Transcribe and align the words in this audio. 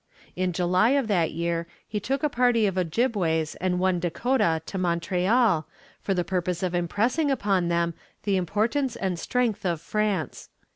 In 0.35 0.51
July 0.51 0.89
of 0.97 1.07
that 1.09 1.31
year 1.31 1.67
he 1.87 1.99
took 1.99 2.23
a 2.23 2.27
party 2.27 2.65
of 2.65 2.75
Ojibways 2.75 3.53
and 3.61 3.77
one 3.77 3.99
Dakota 3.99 4.59
to 4.65 4.79
Montreal, 4.79 5.67
for 6.01 6.13
the 6.15 6.23
purpose 6.23 6.63
of 6.63 6.73
impressing 6.73 7.29
upon 7.29 7.67
them 7.67 7.93
the 8.23 8.35
importance 8.35 8.95
and 8.95 9.19
strength 9.19 9.63
of 9.63 9.79
France. 9.79 10.49